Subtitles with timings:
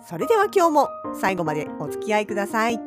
[0.00, 2.80] それでは今日も最後までお付き合いください。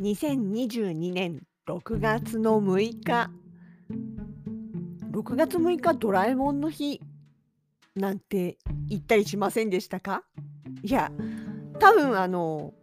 [0.00, 3.30] 2022年6月の6日
[5.12, 7.00] 6月6日ドラえもんの日
[7.94, 8.58] なんて
[8.88, 10.24] 言ったりしませんでしたか？
[10.82, 11.12] いや
[11.78, 12.74] 多分あの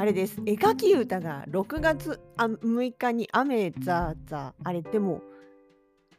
[0.00, 0.40] あれです。
[0.46, 5.20] 絵描き歌が6月あ6日に雨ザーザーあれでも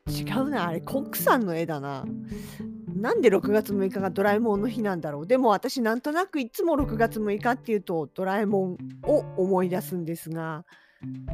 [0.07, 0.67] 違うな。
[0.67, 2.05] あれコックさんの絵だな。
[2.93, 5.25] なんで6月6日がドラえもんの日なんだろう。
[5.25, 10.63] でも私なんとなくいつも6月6日っていうとドラえもんを思い出すんですが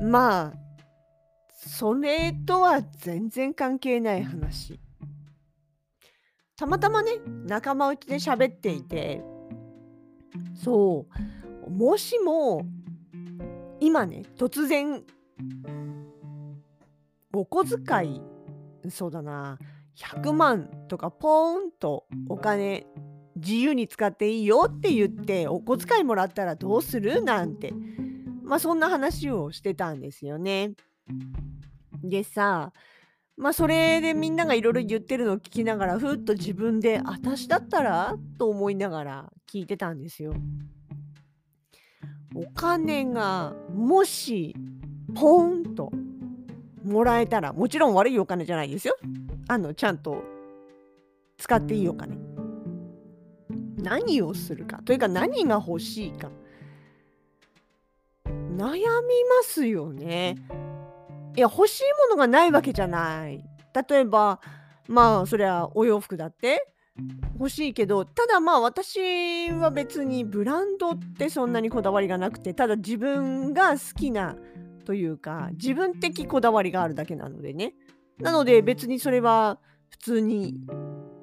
[0.01, 0.53] まあ
[1.49, 4.79] それとは全然関係ない話。
[6.55, 7.11] たまたまね
[7.45, 9.21] 仲間内で喋っていて
[10.55, 11.46] そう。
[11.69, 12.65] もしも
[13.79, 15.03] 今ね突然
[17.33, 18.21] お小遣い
[18.89, 19.59] そうだな
[19.97, 22.87] 100万とかポーンとお金
[23.35, 27.21] 自由に使っていいよって言ってお小遣いもらったらどうする？
[27.21, 27.73] なんて
[28.43, 30.71] まあそんな話をしてたんですよね。
[32.03, 32.73] でさ
[33.35, 38.15] まあそれでみんながいろいろ言ってるのを聞きながらふっと自分で私だったら？
[38.39, 40.33] と思いながら聞いてたんですよ。
[42.35, 44.55] お金がもし
[45.15, 45.91] ポーンと
[46.83, 48.95] もらえたらもちろん悪いお金じゃないですよ。
[49.47, 50.23] あのちゃんと
[51.37, 52.17] 使っていいお金。
[53.77, 56.29] 何をするかというか何が欲しいか
[58.57, 60.35] 悩みますよね。
[61.35, 63.43] いや欲しいものがないわけじゃない。
[63.89, 64.41] 例えば
[64.87, 66.67] まあそりゃお洋服だって
[67.39, 74.35] 欲しいけどただまあ私は別にブランドってそんなにこだわりがなくてただ自分が好きな
[74.85, 77.73] というか自分的こだわりがあるだけなのでね。
[78.19, 79.59] なので別にそれは
[79.89, 80.55] 普通に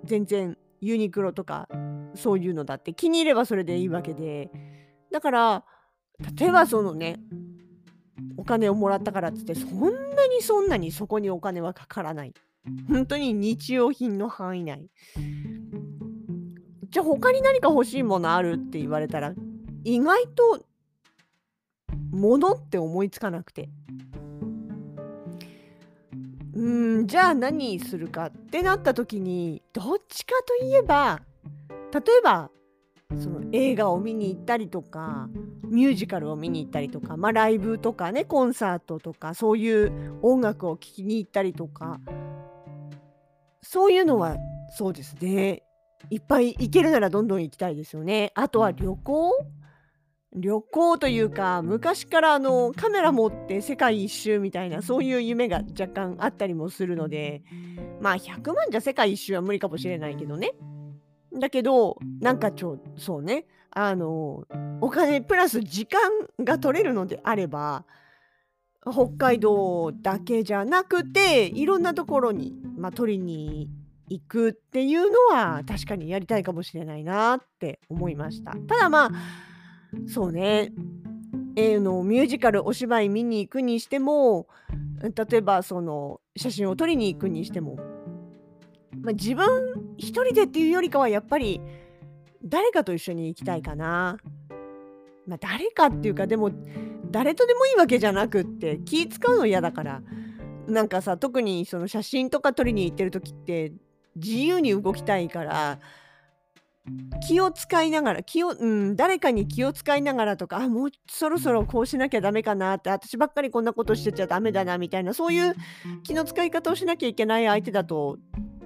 [0.05, 1.69] 全然ユニクロとか
[2.15, 4.51] そういうのだって気に入ればそれでいいわけで。
[5.11, 5.65] だから
[6.39, 7.19] 例えばそのね
[8.37, 9.81] お金をもらったからっつってそん
[10.15, 12.35] なにそんなにそこにお金はかからない。
[12.89, 14.89] 本当に日用品の範囲内
[16.95, 19.35] じゃあ他に何か欲しいものあるって言われたら
[19.83, 20.65] 意外と
[22.13, 23.69] 物って思いつかなくて。
[26.55, 31.21] うんじゃあ何するかってなった時にどっちかといえば
[31.93, 32.49] 例えば
[33.21, 35.29] その映画を見に行ったりとか
[35.65, 41.99] ミュージカルを見に行ったりとか、まあ、ライブとかねコンサートとかそういう音楽を聴きに行ったりとか
[43.61, 44.37] そういうのは
[44.77, 45.17] そうです。
[45.21, 45.64] ね
[46.11, 48.33] いっぱい行けるならどんどん行きたいですよね。
[48.35, 49.33] あとは旅行？
[50.37, 57.45] 旅行というか昔からあのカメラ持って世界一周みたいなそういう夢が若干あったりもするので
[58.01, 60.55] まあ100万じゃ世界一周は無理かもしれないけどね。
[61.39, 63.47] だけどなんかちょそうね。
[63.71, 64.45] あの
[64.81, 66.01] お金プラス時間
[66.45, 67.85] が取れるのであれば
[68.83, 73.69] 北海道だけじゃなくていろんなところに、まあ、取りに
[74.09, 78.53] 行くっていうのは確かにやりたいかもしれないなって思いました。
[78.69, 79.11] ただまあ
[80.07, 80.73] そうね
[81.57, 84.49] えー、のミュージカルお芝居見に行くにしても
[85.01, 87.79] 例えばその写真を撮りに行くにしても
[89.05, 91.61] まあ、自分一人でっていうよりかはやっぱり
[92.43, 94.19] 誰かと一緒に行きたいかな。
[95.27, 96.51] まあ、誰かっていうかでも
[97.11, 100.03] 誰とでもいいわけじゃなくって気使うの嫌だから
[100.67, 103.73] なんかさ特にその写真とか撮りに行ってる時って
[104.17, 105.79] 自由に動きたいから
[107.27, 115.55] 気を使いながら気を、うん、誰かに気を使いながらとかあもうそろそろこうしなきゃダメかなって私ばっかりこんなことしてちゃダメだなみたいなそういう
[116.03, 118.19] 気の使い方をしなきゃいけない相手だと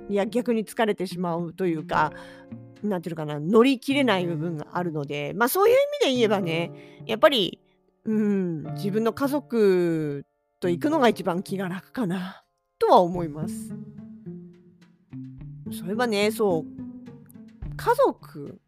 [0.09, 2.13] いや逆に疲れてしまうというか
[2.83, 7.61] 何ていうのかな乗り切れない部分があるのでまあそういう意味で言えばねやっぱり
[8.05, 10.25] うん自分の家族
[10.59, 12.43] と行くのが一番気が楽かな
[12.81, 13.75] とは思います。
[15.73, 16.65] それはねそう
[17.77, 18.61] 家族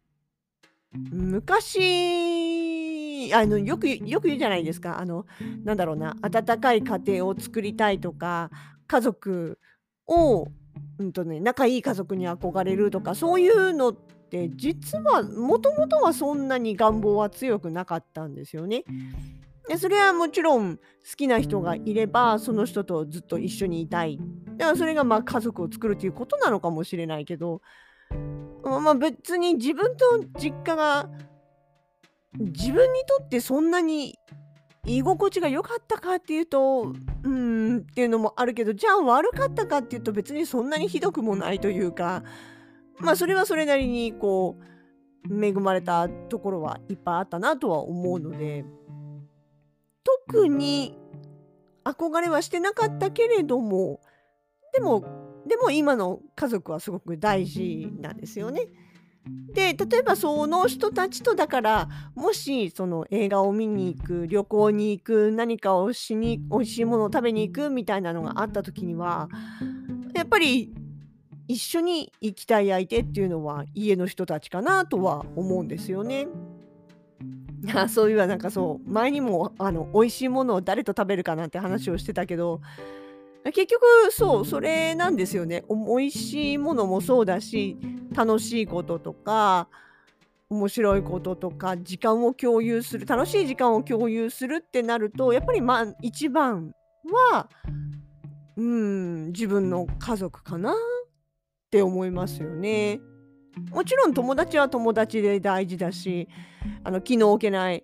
[1.11, 1.81] 昔
[3.33, 5.25] あのよくよく言うじゃないですかあの
[5.63, 8.49] なんだろうな温かい家庭を作りたいとか
[8.87, 9.57] 家族
[10.07, 10.47] を、
[10.99, 18.83] うんとね、仲いい家族に憧れるとかそういうのって実はもともとはそんなに願望は強くなかったんですよね。
[19.67, 20.81] でそれはもちろん好
[21.15, 24.19] きな人がいればその人とずっと一緒にいたい。
[24.57, 27.61] だからそれがまあ家族を作るということなのかもしれないけど
[28.63, 31.09] まあ別に自分と実家が
[32.37, 34.17] 自分にとってそんなに
[34.85, 36.93] 居心地が良かったかっていうと
[37.23, 42.23] うんっていうのもあるけどじゃあ悪かったかっていうと別にそんなにひどくもないというか
[42.99, 44.57] まあそれはそれなりにこ
[45.29, 48.65] う恵まれたところはいっぱいあったなとは思うので。
[50.03, 50.97] 特に
[51.83, 54.01] 憧れはしてなかったけれども
[54.73, 58.67] でもでも今の家族はすごく大事なんですよね。
[59.53, 69.29] で例えばその人たちとだからもしその映画を見に行く旅行に行く何かをしに美味しいものを食べに行くみたいなのがあった時には
[70.15, 70.73] やっぱり
[71.47, 76.27] 一緒に行きたい相手っていうのは家の人たちかなとは思うんですよね。
[77.75, 82.61] あ そういえばなんかそう前にもあの美味しいものを誰と食べるかなんて話をしてたけど
[83.45, 87.77] 結局そうそれなんですよね美味しいものもそうだし
[88.13, 89.67] 楽しいこととか
[90.49, 96.73] 面白いこととか時間を共有する楽しい時間を共有するってなるとやっぱりまあ一番
[97.31, 97.49] は
[98.57, 100.75] うん自分の家族かなっ
[101.71, 102.99] て思いますよね。
[103.71, 106.29] もちろん友達は友達で大事だし
[106.83, 107.83] あの気の置けない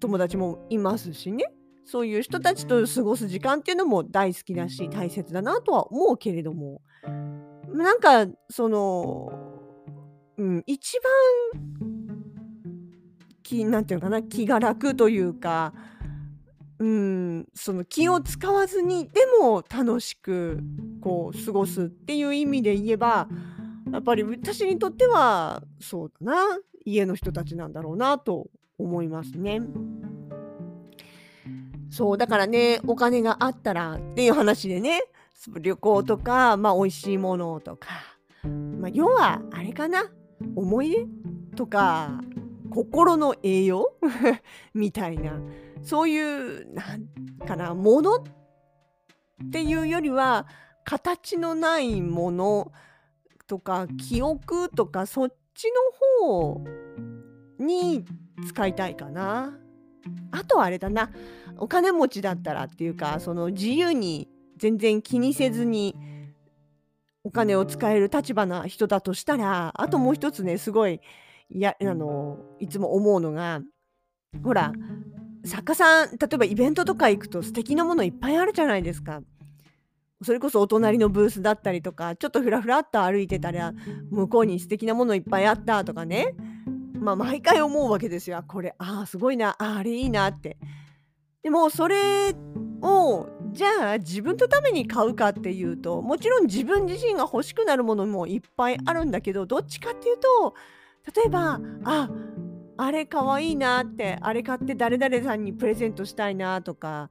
[0.00, 1.44] 友達もいますしね。
[1.84, 6.80] そういう人たちと過ごす時間っていうのも大好きだし大切だなとは思うけれども。
[7.72, 9.32] なんかその、
[10.36, 12.26] うん、一番
[13.42, 15.72] 気なんていうのかな気が楽というか、
[16.78, 20.60] うん、その気を使わずにでも楽しく
[21.00, 23.28] こう過ごすっていう意味で言えば
[23.92, 26.58] やっぱり私にとってはそうだな。
[26.84, 28.48] 家の人たちなんだろうなと
[28.78, 29.60] 思いますね。
[31.90, 35.02] そうだからねお金があったらっていう話でね。
[35.60, 37.88] 旅行とかまあ美味しいものとか、
[38.80, 40.10] まあ、要はあれかな。
[40.54, 41.06] 思い出
[41.56, 42.20] とか
[42.70, 43.92] 心の栄養？
[44.74, 45.40] みたいな。
[45.82, 47.06] そういうなん
[47.46, 48.22] かなものっ
[49.52, 50.46] ていうよりは
[50.84, 52.72] 形のないもの
[53.46, 55.70] とか記憶とかそっち
[56.20, 56.64] の方
[57.58, 58.04] に
[58.46, 59.58] 使いたいかな。
[60.30, 61.10] あとはあれだな
[61.58, 65.96] お金持ちだったらっていうかその自由に全然気にせずに
[67.24, 71.00] お金を使える立場な人だとしたらあともう一つねすごい
[71.50, 73.60] やあのいつも思うのが
[74.44, 74.72] ほら
[75.44, 79.22] 作家さん例えばイベントとか行くと素敵なものいっぱいあるじゃないですか。
[80.22, 83.72] それこそお隣のブースだったりとかちょっとふらふらっと歩いてたら
[84.10, 86.34] 向こうに素敵なものいっぱいあったとかね。
[86.98, 88.42] まあ毎回思うわけですよ。
[88.48, 89.54] これああすごいな。
[89.58, 90.56] ああれいいなって。
[91.42, 92.34] でもそれ
[92.82, 100.54] をじゃあ自分のために買うかっていうともちろん自分自身が欲しくなるものもいっぱいあるんだけどどっちかっていうと
[101.14, 102.10] 例えばあ
[102.78, 107.10] あれかわいいなってあれ買って誰々さんにプレゼントしたいなとか、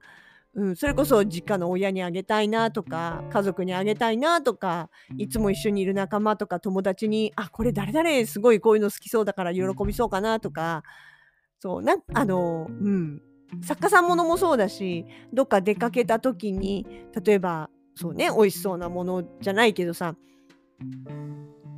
[0.56, 10.82] うん、それこそ実家の親にあげたいなとか家族にあげたいなとかいつも一緒にいる仲間とか友達にあこれ誰々すごいこういうの好きそうだから喜びそうかなとか
[11.58, 13.20] そうなあのうん
[13.62, 16.86] 作家さんものもそうだしどっか出かけた時に
[17.22, 20.16] 例えばそうね美味しそうなものじゃないけどさ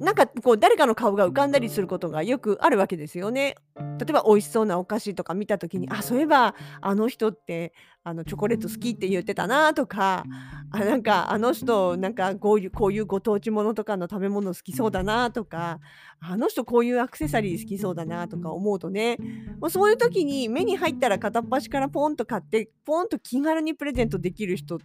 [0.01, 3.57] なんかこう誰かの顔が浮かんだりすることがよくあるわけですよね。
[3.77, 7.73] 例えば美味しそうなお菓子とか見た時にあそういえばあの人って
[8.09, 10.25] あのチョコレート好きって言ってたなとか
[10.71, 15.81] あなんかあの人なんかこういうこういうご当地ものとかの食べ物好きそうだなとか
[16.21, 19.17] あの人こういうアクセサリー好きそうだなとか思うとね
[19.61, 24.79] もうそういう時に目に入ったら片っ端からポンと買ってポンと気軽にプレゼントできる人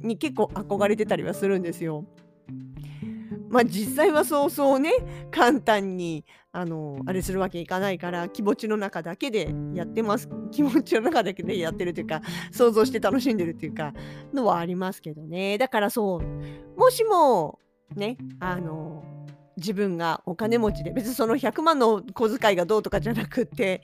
[0.00, 2.04] に結構憧れてたりはするんですよ。
[3.50, 4.92] まあ実際はそうそうね
[5.30, 6.24] 簡単に
[6.58, 10.28] あのあれするわけいかないから気持ちの中だけでやってます。
[10.50, 13.92] 気持ちの中だけでやってるというか想像して楽しんでるっていうか
[14.34, 15.56] のはありますけどね。
[15.56, 17.60] だからそうもしも
[17.94, 19.04] ねあの
[19.56, 23.82] 自分がお金持ちで別にその100万の小遣いがどうとかじゃなくって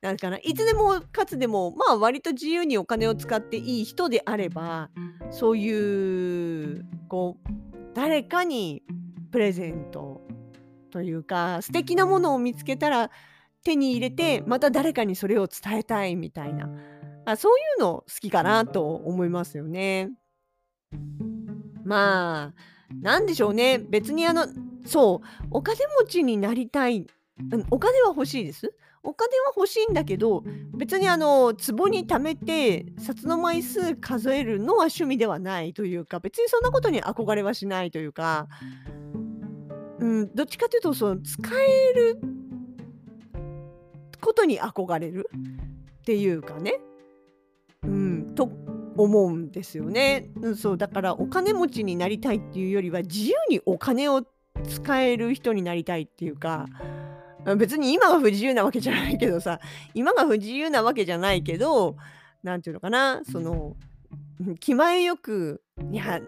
[0.00, 4.90] なんかないつでもかつでもまあ割と自由にお金を使っていい人であれば
[5.30, 7.48] そういうこう
[7.94, 8.82] 誰かに
[9.32, 10.20] プレゼント
[10.94, 13.10] というか素敵なものを見つけたら
[13.64, 16.70] 手に入れてまた誰かにそれを伝えたいみたいな
[17.24, 20.10] あそういうの好きかなと思いますよね。
[21.82, 24.46] まあなんでしょうね別にあの
[24.86, 27.08] そうお金持ちになりたい、
[27.50, 28.72] うん、お金は欲しいです。
[29.02, 30.44] お金は欲しいんだけど
[30.76, 38.46] 別にあの壺に貯めて札の枚数数えるのは趣味ではないというか別にそんなことに憧れはしないというか、
[40.00, 42.18] うん、どっちかというとその使える
[44.20, 45.30] ことに憧れる
[46.00, 46.80] っていうかね、
[47.82, 48.50] うん、と
[48.96, 50.78] 思うんですよね、うん、そう。
[50.78, 54.22] だからお金持ちになりたいっていうよりは自由にお金を
[54.68, 56.66] 使える人になりたいっていうか
[57.58, 59.60] 別に今が不自由なわけじゃないけどさ
[59.92, 61.96] 今が不自由なわけじゃないけど
[62.42, 63.76] 何て言うのかなその
[64.60, 65.60] 気前よく
[65.90, 66.20] いや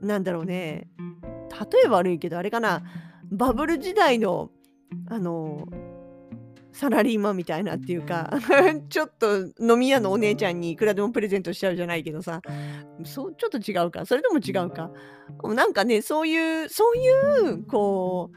[0.00, 0.88] なんだろうね。
[1.72, 2.82] 例え悪いけどあれかな。
[3.30, 4.50] バブル時代の
[5.08, 5.66] あの
[6.76, 8.30] サラリーマンみたいなっていうか
[8.90, 12.42] ちょっと飲み屋のお姉ちゃんにいくらでもプレゼントしちゃうじゃないけどさ
[13.02, 14.04] そうちょっと違うか。
[14.04, 14.90] それとも違うか。
[15.42, 18.30] なんかねそういうそういうこ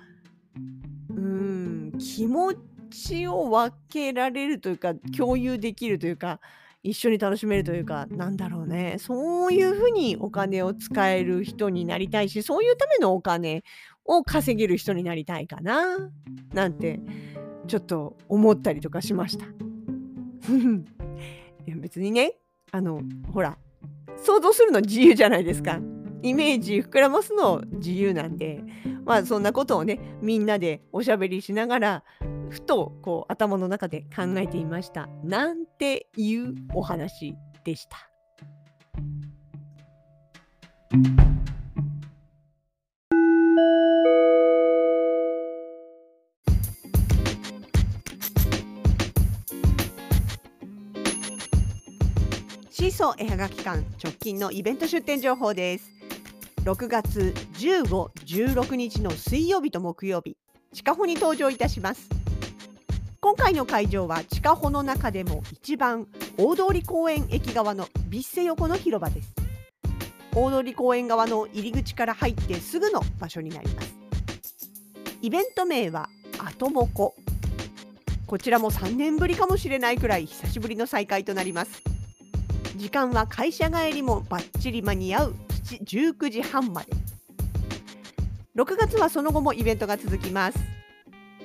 [1.10, 2.54] ううん気持
[2.90, 6.40] ちを分けられるというか共有できるというか
[6.82, 8.96] 一緒に楽しめるというかなんだろうね。
[9.00, 13.64] そういうふうにお金を使える人になりたいしそういうためのお金
[14.10, 16.10] を稼げる人になりたいかな
[16.54, 17.00] なんて
[17.68, 19.46] ちょっと思ったりとかしました。
[21.68, 22.34] いや別にね
[22.72, 23.02] あの
[23.32, 23.58] ほら
[24.18, 25.80] 想像するの自由じゃないですか。
[26.22, 28.62] イメージ膨らますの自由なんで
[29.06, 32.04] まあそんなことをねみんなでおしゃべりしながら
[32.50, 38.10] ふとこう頭の中で考えていましたなんていうお話でした。
[52.80, 55.92] シーソー絵はがき館直近のイベント出店情報です。
[56.64, 60.38] 6月15、16日の水曜日と木曜日、
[60.72, 62.08] 地下穂に登場いたします。
[63.20, 66.08] 今回の会場は地下穂の中でも一番
[66.38, 69.34] 大通公園駅側のビッセ横の広場です。
[70.34, 73.94] 大通公園側の入り口から入ってすぐの場所になります。
[75.22, 76.08] イベント名は
[76.38, 77.14] アトモコ。
[78.26, 81.89] こちらも3年ぶりかもしれないくらい久しぶりの再開となります。
[82.80, 85.36] 時間は会社帰りもバッチリ間に合う。
[85.84, 86.94] 19時半まで。
[88.56, 90.60] 6月はその後もイベントが続きます。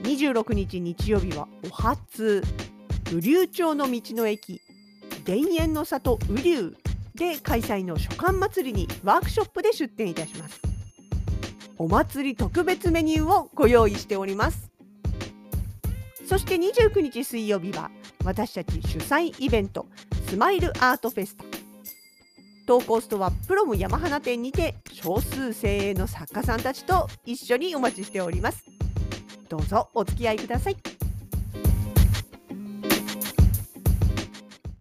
[0.04, 2.40] 26日日曜日はお初。
[3.10, 4.60] 雨竜町の道の駅。
[5.26, 6.76] 田園の里雨竜
[7.16, 10.60] で開催の書館祭りにワークショップで出展いたします。
[11.78, 14.70] お祭り特別メニューをご用意しております。
[16.28, 17.90] そして29日水曜日は
[18.24, 19.86] 私たち主催イベント。
[20.28, 21.36] スマイルアートフェス。
[21.36, 21.44] タ
[22.66, 28.64] 投稿ストアプロム山花店にて少数精鋭の作家さんたちと一緒にお待ちしております。
[29.48, 30.93] どうぞお付き合いください。